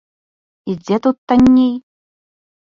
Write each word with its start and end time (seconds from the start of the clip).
І 0.73 0.75
дзе 0.79 0.97
тут 1.07 1.17
танней? 1.33 1.71